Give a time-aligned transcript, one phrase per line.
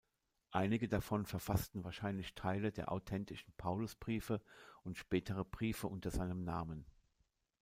[0.49, 4.41] Einige davon verfassten wahrscheinlich Teile der authentischen Paulusbriefe
[4.81, 6.87] und spätere Briefe unter seinem Namen.